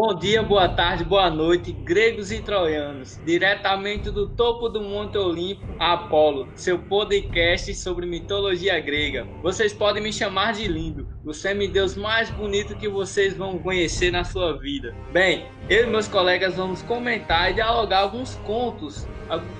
[0.00, 3.18] Bom dia, boa tarde, boa noite, gregos e troianos.
[3.24, 9.26] Diretamente do topo do Monte Olimpo, Apolo, seu podcast sobre mitologia grega.
[9.42, 14.24] Vocês podem me chamar de lindo, o semideus mais bonito que vocês vão conhecer na
[14.24, 14.94] sua vida.
[15.12, 19.06] Bem, eu e meus colegas vamos comentar e dialogar alguns contos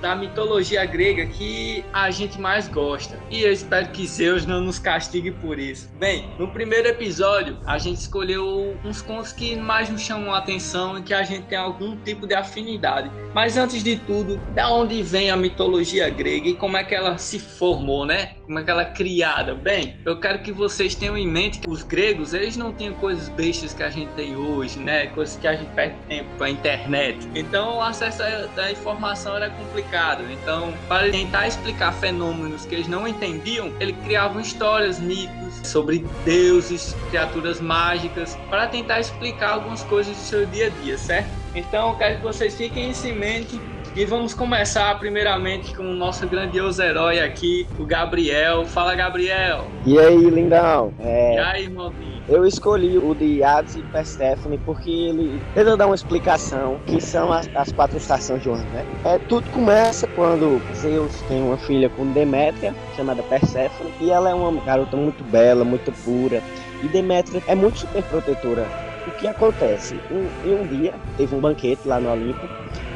[0.01, 3.19] da mitologia grega que a gente mais gosta.
[3.29, 5.89] E eu espero que Zeus não nos castigue por isso.
[5.99, 10.97] Bem, no primeiro episódio a gente escolheu uns contos que mais nos chamam a atenção
[10.97, 13.11] e que a gente tem algum tipo de afinidade.
[13.33, 17.17] Mas antes de tudo, da onde vem a mitologia grega e como é que ela
[17.17, 18.33] se formou, né?
[18.45, 19.53] Como é que ela é criada?
[19.53, 23.73] Bem, eu quero que vocês tenham em mente os gregos, eles não tinham coisas bestas
[23.73, 25.07] que a gente tem hoje, né?
[25.07, 27.27] Coisas que a gente perde tempo com a internet.
[27.35, 30.23] Então o acesso à informação era complicado.
[30.31, 36.95] Então, para tentar explicar fenômenos que eles não entendiam, ele criavam histórias, mitos sobre deuses,
[37.09, 41.29] criaturas mágicas, para tentar explicar algumas coisas do seu dia a dia, certo?
[41.55, 43.59] Então, quero que vocês fiquem em mente
[43.95, 48.65] e vamos começar primeiramente com o nosso grandioso herói aqui, o Gabriel.
[48.65, 49.67] Fala, Gabriel!
[49.85, 50.93] E aí, lindão?
[50.99, 51.35] É...
[51.35, 52.19] E aí, irmãozinho?
[52.27, 57.33] Eu escolhi o de Hades e Persephone porque ele tenta dar uma explicação que são
[57.33, 58.85] as, as, quatro estações de ano, né?
[59.03, 64.33] É, tudo começa quando Zeus tem uma filha com Demétria, chamada Persephone, e ela é
[64.33, 66.43] uma garota muito bela, muito pura.
[66.83, 68.67] E Demétria é muito super protetora.
[69.07, 69.99] O que acontece?
[70.11, 72.47] Um, em um dia, teve um banquete lá no Olimpo,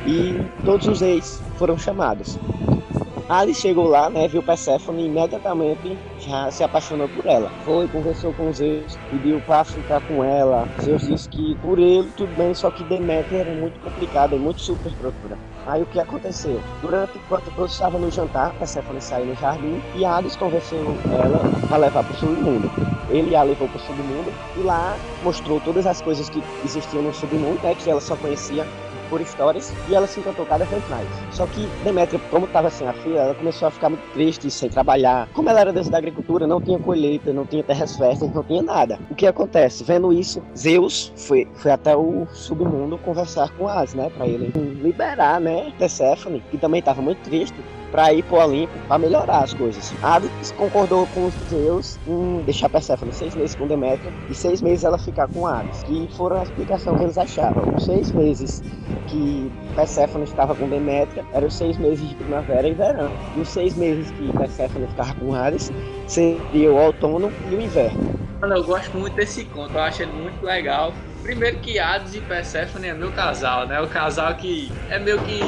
[0.05, 2.37] e todos os reis foram chamados.
[3.29, 7.49] Ali chegou lá, né, viu Persephone e imediatamente já se apaixonou por ela.
[7.63, 10.67] Foi, conversou com Zeus, pediu para ficar com ela.
[10.81, 14.59] Zeus disse que por ele tudo bem, só que Deméter era muito complicada e muito
[14.59, 15.37] super procura.
[15.65, 16.59] Aí o que aconteceu?
[16.81, 20.79] Durante enquanto todos estavam no jantar, Persephone saiu no jardim e Hades convenceu
[21.11, 22.69] ela para levar para o submundo.
[23.09, 27.13] Ele a levou para o submundo e lá mostrou todas as coisas que existiam no
[27.13, 28.67] submundo, né, que ela só conhecia
[29.13, 31.07] por histórias e ela se encantou cada vez mais.
[31.29, 34.69] Só que Demétria, como estava sem a filha, ela começou a ficar muito triste, sem
[34.69, 35.29] trabalhar.
[35.33, 38.63] Como ela era deusa da agricultura, não tinha colheita, não tinha terras férteis, não tinha
[38.63, 38.97] nada.
[39.11, 39.83] O que acontece?
[39.83, 44.51] Vendo isso, Zeus foi, foi até o submundo conversar com Hades, né, para ele
[44.81, 47.55] liberar, né, Perséfone, que também estava muito triste
[47.93, 49.93] para ir pro Olimpo para melhorar as coisas.
[50.01, 54.83] Hades concordou com os Zeus em deixar Persephone seis meses com Deméter e seis meses
[54.83, 57.61] ela ficar com Hades, que foram a explicação que eles acharam.
[57.75, 58.63] Os seis meses
[59.07, 63.11] que Persephone estava com Deméter eram seis meses de primavera e verão.
[63.37, 65.71] E os seis meses que Persephone ficava com Hades
[66.07, 68.01] seria o outono e o inverno.
[68.41, 70.91] Mano, eu gosto muito desse conto, eu acho ele muito legal.
[71.23, 73.79] Primeiro que Hades e Persephone é meu casal, né?
[73.79, 75.39] O casal que é meio que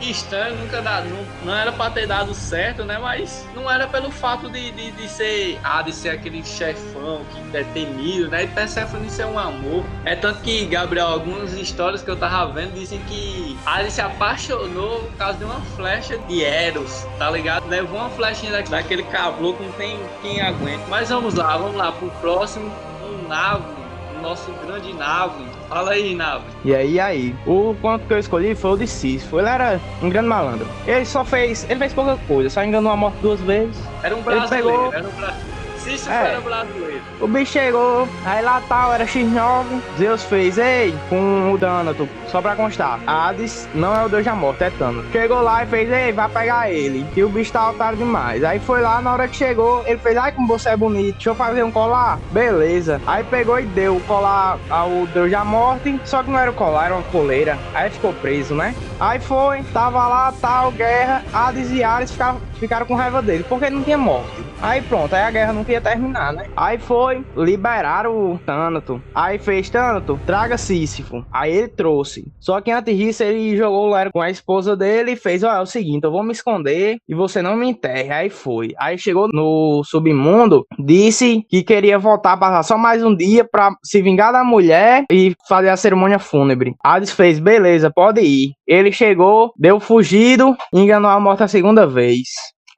[0.00, 2.98] estranho, nunca dá, não, não era pra ter dado certo, né?
[2.98, 7.64] Mas não era pelo fato de, de, de ser Hades ser aquele chefão que é
[7.64, 8.44] temido, né?
[8.44, 9.84] E Persephone ser um amor.
[10.04, 15.00] É tanto que, Gabriel, algumas histórias que eu tava vendo dizem que Hades se apaixonou
[15.00, 17.68] por causa de uma flecha de Eros, tá ligado?
[17.68, 20.82] Levou uma flechinha daquele caboclo que não tem quem aguente.
[20.88, 22.72] Mas vamos lá, vamos lá pro próximo.
[23.02, 23.79] Um navo
[24.20, 25.44] nosso grande Nave.
[25.68, 26.44] Fala aí, Nave.
[26.64, 27.34] E aí, aí?
[27.46, 29.38] O ponto que eu escolhi foi o de Sísifo.
[29.38, 30.66] Ele era um grande malandro.
[30.86, 31.66] Ele só fez.
[31.68, 33.76] Ele fez pouca coisa, só enganou a morte duas vezes.
[34.02, 34.92] Era um brasileiro, pegou...
[34.92, 35.49] era um brasileiro.
[35.82, 36.40] Cícero é.
[36.40, 37.00] brasileiro.
[37.20, 39.64] O bicho chegou, aí lá tal, era X9.
[39.98, 43.00] Zeus fez, ei, com o Danato, só pra constar.
[43.06, 45.04] Hades não é o deus da morte, é Thanos.
[45.10, 47.06] Chegou lá e fez, ei, vai pegar ele.
[47.16, 48.44] E o bicho tá otário demais.
[48.44, 51.30] Aí foi lá, na hora que chegou, ele fez, ai, como você é bonito, deixa
[51.30, 52.18] eu fazer um colar.
[52.30, 53.00] Beleza.
[53.06, 56.54] Aí pegou e deu o colar ao deus da morte, só que não era o
[56.54, 57.58] colar, era uma coleira.
[57.74, 58.74] Aí ficou preso, né?
[58.98, 61.22] Aí foi, tava lá, tal, guerra.
[61.32, 64.44] Hades e Ares ficaram, ficaram com raiva dele, porque não tinha morte.
[64.62, 66.46] Aí pronto, aí a guerra não ia terminar, né?
[66.56, 69.02] Aí foi, liberaram o Tânato.
[69.14, 71.24] Aí fez Tânato, traga Sísifo.
[71.32, 72.30] Aí ele trouxe.
[72.38, 75.60] Só que antes disso, ele jogou lá com a esposa dele e fez: Ó, é
[75.60, 78.12] o seguinte, eu vou me esconder e você não me enterre.
[78.12, 78.74] Aí foi.
[78.78, 84.02] Aí chegou no submundo, disse que queria voltar, passar só mais um dia pra se
[84.02, 86.74] vingar da mulher e fazer a cerimônia fúnebre.
[86.84, 88.52] Hades fez: beleza, pode ir.
[88.66, 92.28] Ele chegou, deu fugido, enganou a morte a segunda vez.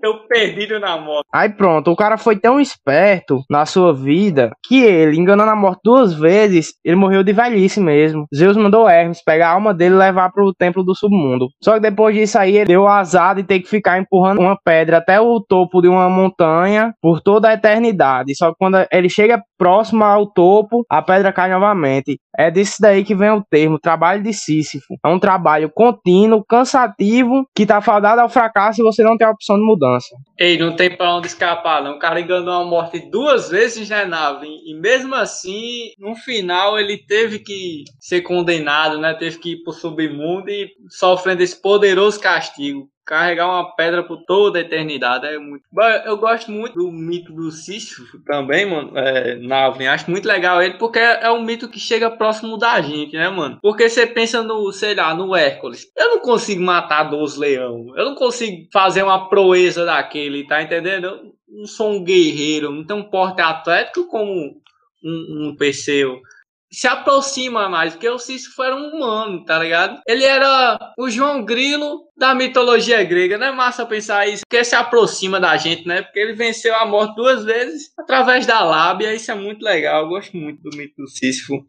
[0.03, 1.29] Eu perdido na morte.
[1.33, 5.81] Aí pronto, o cara foi tão esperto na sua vida que ele, enganando a morte
[5.85, 8.27] duas vezes, ele morreu de velhice mesmo.
[8.35, 11.47] Zeus mandou Hermes pegar a alma dele e levar pro templo do submundo.
[11.63, 14.99] Só que depois disso aí, ele deu azar de ter que ficar empurrando uma pedra
[14.99, 18.35] até o topo de uma montanha por toda a eternidade.
[18.35, 22.19] Só que quando ele chega próximo ao topo, a pedra cai novamente.
[22.37, 24.97] É disso daí que vem o termo trabalho de Sísifo.
[25.05, 29.31] É um trabalho contínuo, cansativo, que tá fadado ao fracasso e você não tem a
[29.31, 29.92] opção de mudança.
[29.93, 30.17] Mudança.
[30.39, 31.97] Ei, não tem pra onde escapar, não.
[31.97, 34.47] O cara enganou a morte duas vezes na nave.
[34.47, 39.15] E mesmo assim, no final, ele teve que ser condenado, né?
[39.15, 44.59] Teve que ir pro submundo e sofrendo esse poderoso castigo carregar uma pedra por toda
[44.59, 45.27] a eternidade.
[45.27, 45.65] É muito.
[46.05, 48.97] Eu gosto muito do mito do Sísifo também, mano.
[48.97, 49.87] É, Navlin.
[49.87, 53.59] Acho muito legal ele porque é um mito que chega próximo da gente, né, mano?
[53.61, 55.87] Porque você pensa no, sei lá, no Hércules.
[55.97, 57.93] Eu não consigo matar 12 leão.
[57.97, 61.07] Eu não consigo fazer uma proeza daquele, tá entendendo?
[61.07, 64.33] Eu não sou um guerreiro, não tenho um porte atlético como
[65.05, 66.21] um, um Perseu
[66.73, 70.01] se aproxima mais, porque o Sísifo era um humano, tá ligado?
[70.07, 74.75] Ele era o João Grilo da mitologia grega, não é massa pensar isso, porque se
[74.75, 76.03] aproxima da gente, né?
[76.03, 80.09] Porque ele venceu a morte duas vezes através da lábia, isso é muito legal, eu
[80.09, 81.63] gosto muito do mito do Sísifo.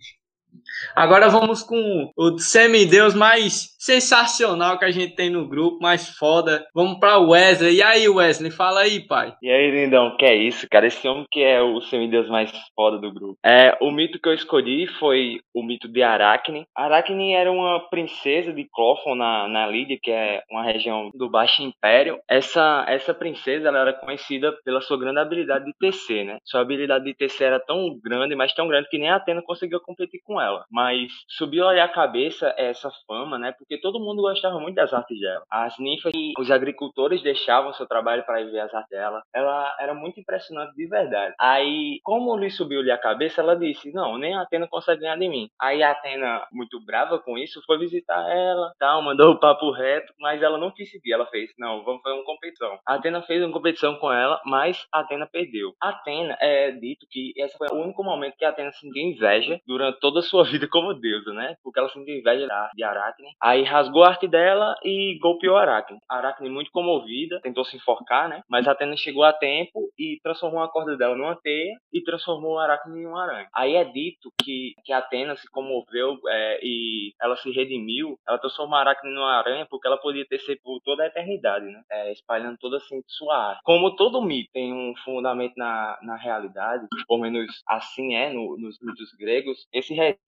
[0.95, 6.65] Agora vamos com o semideus mais sensacional que a gente tem no grupo, mais foda.
[6.73, 7.75] Vamos pra Wesley.
[7.75, 9.33] E aí, Wesley, fala aí, pai.
[9.41, 10.87] E aí, lindão, que é isso, cara?
[10.87, 13.37] Esse homem que é o semideus mais foda do grupo.
[13.45, 16.65] É, o mito que eu escolhi foi o mito de Aracne.
[16.75, 21.61] Aracne era uma princesa de Clófon na, na Lídia, que é uma região do Baixo
[21.61, 22.19] Império.
[22.29, 26.37] Essa, essa princesa ela era conhecida pela sua grande habilidade de tecer, né?
[26.45, 29.79] Sua habilidade de tecer era tão grande, mas tão grande que nem a Atena conseguiu
[29.81, 30.62] competir com ela.
[30.71, 33.53] Mas subiu a cabeça essa fama, né?
[33.57, 35.43] Porque todo mundo gostava muito das artes dela.
[35.49, 39.21] As ninfas e os agricultores deixavam seu trabalho para ir ver as artes dela.
[39.33, 41.33] Ela era muito impressionante de verdade.
[41.39, 45.27] Aí, como lhe subiu-lhe a cabeça, ela disse: Não, nem a Atena consegue ganhar de
[45.27, 45.49] mim.
[45.59, 50.13] Aí a Atena, muito brava com isso, foi visitar ela, tal, mandou o papo reto,
[50.19, 51.13] mas ela não quis seguir.
[51.13, 52.77] Ela fez: Não, vamos fazer uma competição.
[52.85, 55.73] A Atena fez uma competição com ela, mas a Atena perdeu.
[55.81, 59.59] A Atena é dito que esse foi o único momento que a Atena sentiu inveja
[59.65, 61.55] durante toda a sua vida como deusa, né?
[61.63, 63.29] Porque ela sentiu inveja de Aracne.
[63.41, 65.99] Aí rasgou a arte dela e golpeou Aracne.
[66.07, 68.41] Aracne, muito comovida, tentou se enforcar, né?
[68.47, 73.01] Mas Atena chegou a tempo e transformou a corda dela numa teia e transformou Aracne
[73.01, 73.47] em uma aranha.
[73.55, 78.17] Aí é dito que, que Atena se comoveu é, e ela se redimiu.
[78.27, 81.81] Ela transformou Aracne numa aranha porque ela podia tecer por toda a eternidade, né?
[81.91, 83.61] É, espalhando toda assim sua arte.
[83.63, 88.77] Como todo mito tem um fundamento na, na realidade, pelo menos assim é no, nos
[88.81, 90.23] mitos gregos, esse registro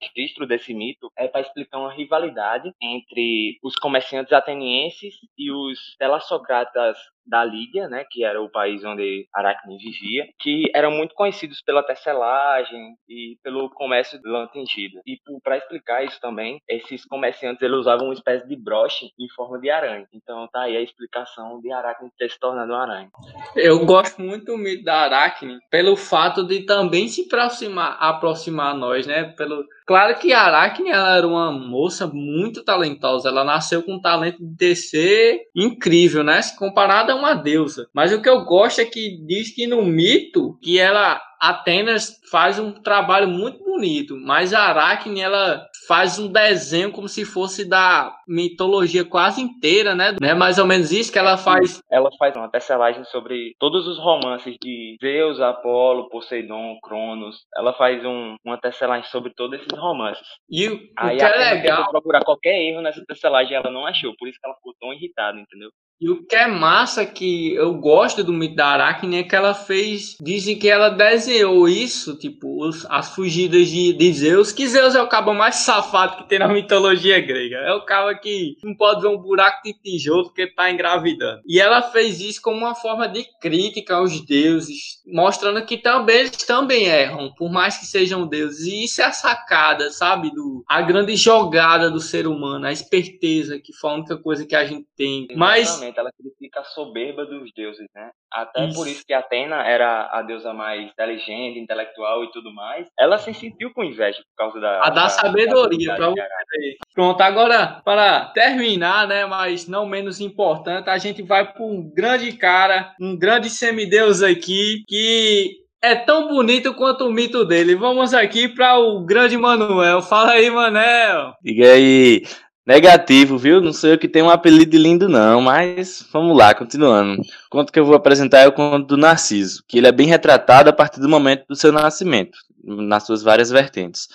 [0.48, 7.44] desse mito é para explicar uma rivalidade entre os comerciantes atenienses e os telassocratas da
[7.44, 12.96] Lídia, né, que era o país onde Aracne vivia, que eram muito conhecidos pela tecelagem
[13.10, 15.02] e pelo comércio de lã tingida.
[15.06, 19.60] E para explicar isso também, esses comerciantes eles usavam uma espécie de broche em forma
[19.60, 20.08] de aranha.
[20.14, 23.10] Então tá aí a explicação de Aracne ter se tornado aranha.
[23.56, 28.78] Eu gosto muito do mito da Aracne pelo fato de também se aproximar, aproximar a
[28.78, 29.34] nós, né?
[29.38, 33.30] Pelo Claro que a Aracne ela era uma moça muito talentosa.
[33.30, 36.42] Ela nasceu com um talento de tecer incrível, né?
[36.42, 37.88] Se comparada a uma deusa.
[37.94, 42.58] Mas o que eu gosto é que diz que no mito que ela Atenas faz
[42.58, 48.16] um trabalho muito bonito, mas a Aracne ela faz um desenho como se fosse da
[48.28, 50.16] mitologia quase inteira, né?
[50.24, 51.82] É mais ou menos isso que ela faz.
[51.92, 57.46] Ela faz uma tecelagem sobre todos os romances de Zeus, Apolo, Poseidon, Cronos.
[57.56, 60.26] Ela faz um, uma tecelagem sobre todos esses romances.
[60.50, 61.90] E o, Aí o que é legal.
[61.92, 65.38] procurar qualquer erro nessa tecelagem, ela não achou, por isso que ela ficou tão irritada,
[65.38, 65.70] entendeu?
[66.00, 69.54] E o que é massa que eu gosto do mito da Aracne é que ela
[69.54, 70.16] fez.
[70.22, 74.52] Dizem que ela desenhou isso, tipo, os, as fugidas de, de, Zeus.
[74.52, 77.58] Que Zeus é o cabo mais safado que tem na mitologia grega.
[77.58, 81.42] É o cabo que não pode ver um buraco de tijolo porque tá engravidando.
[81.48, 86.32] E ela fez isso como uma forma de crítica aos deuses, mostrando que também eles
[86.32, 88.66] também erram, por mais que sejam deuses.
[88.68, 90.30] E isso é a sacada, sabe?
[90.32, 94.56] Do, a grande jogada do ser humano, a esperteza, que foi a única coisa que
[94.56, 95.28] a gente tem.
[95.36, 98.12] Mas ela critica a soberba dos deuses, né?
[98.32, 98.76] Até isso.
[98.76, 102.88] por isso que Atena era a deusa mais inteligente, intelectual e tudo mais.
[102.98, 104.80] Ela se sentiu com inveja por causa da.
[104.80, 106.78] A da, da sabedoria, pra você.
[106.94, 109.26] Pronto, agora, para terminar, né?
[109.26, 114.84] Mas não menos importante, a gente vai para um grande cara, um grande semideus aqui,
[114.88, 117.76] que é tão bonito quanto o mito dele.
[117.76, 120.02] Vamos aqui para o grande Manuel.
[120.02, 121.34] Fala aí, Manel.
[121.44, 122.24] Diga aí.
[122.66, 123.62] Negativo, viu?
[123.62, 127.22] Não sei o que tem um apelido lindo, não, mas vamos lá, continuando.
[127.22, 130.08] O conto que eu vou apresentar é o conto do Narciso, que ele é bem
[130.08, 134.10] retratado a partir do momento do seu nascimento, nas suas várias vertentes.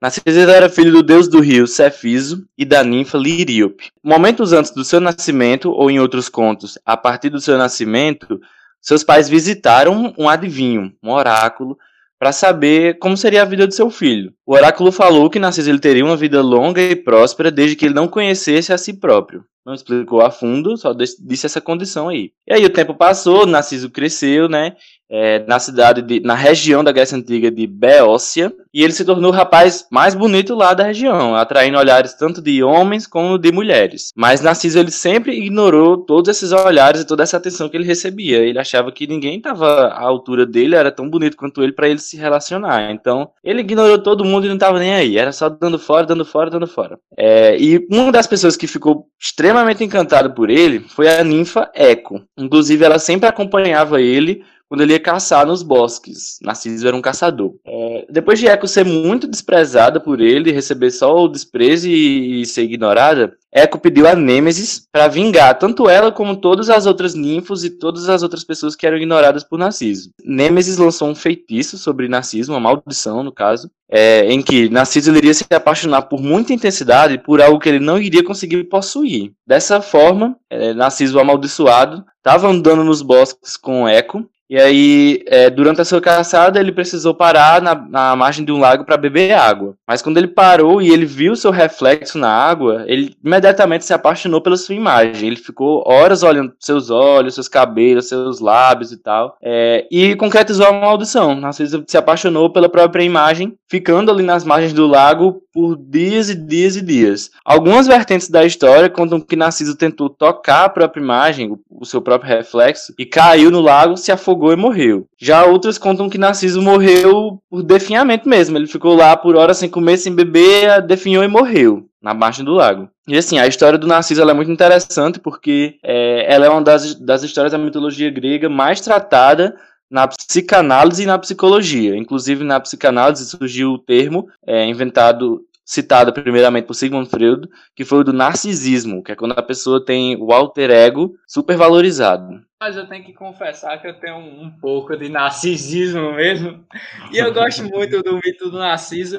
[0.00, 3.90] Narciso era filho do deus do rio Cefiso e da ninfa Liríope.
[4.04, 8.38] Momentos antes do seu nascimento, ou em outros contos, a partir do seu nascimento,
[8.78, 11.78] seus pais visitaram um adivinho, um oráculo,
[12.18, 14.32] para saber como seria a vida de seu filho.
[14.46, 17.94] O oráculo falou que Narciso ele teria uma vida longa e próspera desde que ele
[17.94, 19.44] não conhecesse a si próprio.
[19.66, 22.30] Não explicou a fundo, só disse essa condição aí.
[22.46, 24.76] E aí o tempo passou, Narciso cresceu, né?
[25.10, 29.30] é, na cidade, de, na região da Grécia Antiga de Beócia, e ele se tornou
[29.30, 34.12] o rapaz mais bonito lá da região, atraindo olhares tanto de homens como de mulheres.
[34.16, 38.38] Mas Narciso ele sempre ignorou todos esses olhares e toda essa atenção que ele recebia.
[38.38, 41.98] Ele achava que ninguém estava à altura dele, era tão bonito quanto ele para ele
[41.98, 42.90] se relacionar.
[42.90, 46.24] Então ele ignorou todo mundo e não estava nem aí, era só dando fora, dando
[46.24, 46.98] fora, dando fora.
[47.16, 52.22] É, e uma das pessoas que ficou extremamente encantada por ele foi a ninfa Eco.
[52.36, 56.38] Inclusive ela sempre acompanhava ele quando ele ia caçar nos bosques.
[56.42, 57.54] Narciso era um caçador.
[57.64, 62.46] É, depois de Eco ser muito desprezada por ele, receber só o desprezo e, e
[62.46, 67.64] ser ignorada, Eco pediu a Nêmesis para vingar tanto ela como todas as outras ninfos
[67.64, 70.10] e todas as outras pessoas que eram ignoradas por Narciso.
[70.22, 75.32] Nêmesis lançou um feitiço sobre Narciso, uma maldição no caso, é, em que Narciso iria
[75.32, 79.32] se apaixonar por muita intensidade por algo que ele não iria conseguir possuir.
[79.46, 85.80] Dessa forma, é, Narciso amaldiçoado estava andando nos bosques com Eco e aí, é, durante
[85.80, 89.74] a sua caçada, ele precisou parar na, na margem de um lago para beber água.
[89.86, 94.40] Mas quando ele parou e ele viu seu reflexo na água, ele imediatamente se apaixonou
[94.40, 95.26] pela sua imagem.
[95.26, 99.36] Ele ficou horas olhando seus olhos, seus cabelos, seus lábios e tal.
[99.42, 101.34] É, e concretizou a maldição.
[101.34, 106.34] Narciso se apaixonou pela própria imagem, ficando ali nas margens do lago por dias e
[106.34, 107.30] dias e dias.
[107.44, 112.00] Algumas vertentes da história contam que Narciso tentou tocar a própria imagem, o, o seu
[112.00, 115.06] próprio reflexo, e caiu no lago, se afogou afogou e morreu.
[115.18, 118.56] Já outras contam que Narciso morreu por definhamento mesmo.
[118.56, 122.52] Ele ficou lá por horas sem comer, sem beber, definhou e morreu na margem do
[122.52, 122.88] lago.
[123.08, 126.94] E assim, a história do Narciso é muito interessante porque é, ela é uma das,
[126.94, 129.56] das histórias da mitologia grega mais tratada
[129.90, 131.96] na psicanálise e na psicologia.
[131.96, 137.98] Inclusive, na psicanálise surgiu o termo é, inventado citado primeiramente por Sigmund Freud, que foi
[137.98, 142.40] o do narcisismo, que é quando a pessoa tem o alter ego supervalorizado.
[142.60, 146.64] Mas eu tenho que confessar que eu tenho um, pouco de narcisismo mesmo.
[147.12, 149.18] E eu gosto muito do mito do Narciso.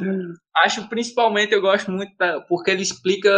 [0.56, 3.30] Acho principalmente eu gosto muito da, porque ele explica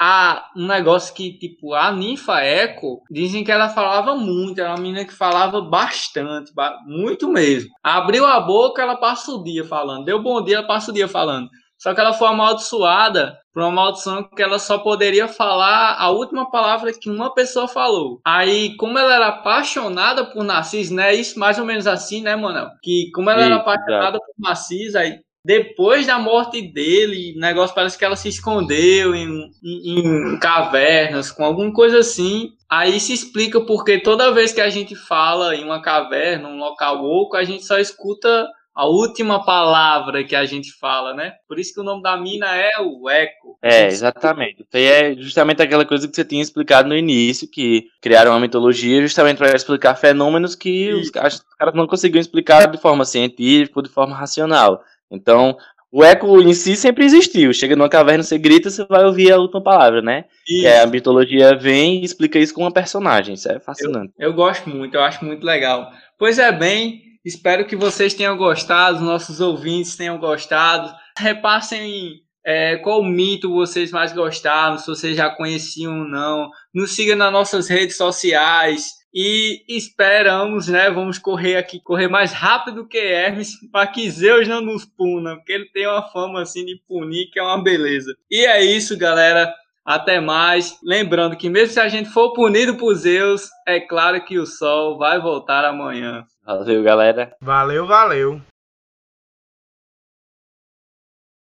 [0.00, 4.80] a, um negócio que, tipo, a ninfa Eco, dizem que ela falava muito, era uma
[4.80, 6.50] menina que falava bastante,
[6.86, 7.70] muito mesmo.
[7.84, 10.06] Abriu a boca, ela passa o dia falando.
[10.06, 11.48] Deu bom dia, ela passa o dia falando.
[11.80, 16.50] Só que ela foi amaldiçoada por uma maldição que ela só poderia falar a última
[16.50, 18.20] palavra que uma pessoa falou.
[18.24, 21.14] Aí, como ela era apaixonada por Narciso, né?
[21.14, 22.68] Isso mais ou menos assim, né, Manel?
[22.82, 27.96] Que como ela era apaixonada por Narciso, aí depois da morte dele, o negócio parece
[27.96, 32.50] que ela se escondeu em, em, em, cavernas, com alguma coisa assim.
[32.68, 37.02] Aí se explica porque toda vez que a gente fala em uma caverna, um local
[37.02, 41.34] oco, a gente só escuta a última palavra que a gente fala, né?
[41.48, 43.58] Por isso que o nome da mina é o eco.
[43.62, 44.64] É, exatamente.
[44.72, 49.02] E é justamente aquela coisa que você tinha explicado no início, que criaram uma mitologia
[49.02, 53.90] justamente para explicar fenômenos que os caras não conseguiam explicar de forma científica ou de
[53.90, 54.82] forma racional.
[55.10, 55.56] Então,
[55.92, 57.52] o eco em si sempre existiu.
[57.52, 60.24] Chega numa caverna, você grita, você vai ouvir a última palavra, né?
[60.48, 63.34] E a mitologia vem e explica isso com uma personagem.
[63.34, 64.12] Isso é fascinante.
[64.16, 65.90] Eu, eu gosto muito, eu acho muito legal.
[66.20, 70.90] Pois é, bem, Espero que vocês tenham gostado, nossos ouvintes tenham gostado.
[71.18, 76.50] Repassem é, qual mito vocês mais gostaram, se vocês já conheciam ou não.
[76.74, 79.00] Nos siga nas nossas redes sociais.
[79.12, 80.88] E esperamos, né?
[80.90, 85.52] Vamos correr aqui, correr mais rápido que Hermes, para que Zeus não nos puna, porque
[85.52, 88.14] ele tem uma fama assim de punir, que é uma beleza.
[88.30, 89.52] E é isso, galera.
[89.84, 90.78] Até mais.
[90.84, 94.98] Lembrando que mesmo se a gente for punido por Zeus, é claro que o sol
[94.98, 96.24] vai voltar amanhã.
[96.44, 97.32] Valeu, galera.
[97.40, 98.40] Valeu, valeu.